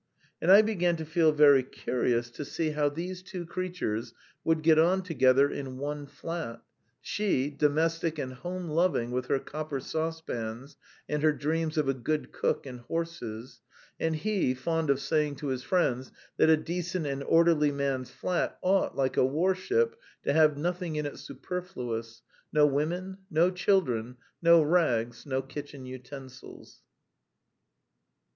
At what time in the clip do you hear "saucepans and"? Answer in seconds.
9.79-11.21